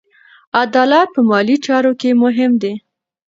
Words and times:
عدالت 0.61 1.07
په 1.15 1.21
مالي 1.29 1.55
چارو 1.65 1.91
کې 1.99 2.09
مهم 2.23 2.51
دی. 2.61 2.73